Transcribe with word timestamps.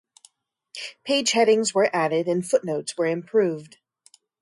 Page 1.03 1.29
headings 1.33 1.75
were 1.75 1.87
added 1.95 2.25
and 2.27 2.43
footnotes 2.43 2.97
were 2.97 3.05
improved. 3.05 3.77